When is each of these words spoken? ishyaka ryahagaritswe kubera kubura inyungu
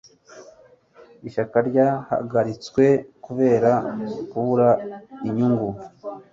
ishyaka 1.27 1.57
ryahagaritswe 1.69 2.83
kubera 3.25 3.71
kubura 4.29 4.69
inyungu 5.27 5.67